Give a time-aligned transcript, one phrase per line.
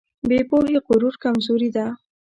[0.29, 1.85] بې پوهې غرور کمزوري ده.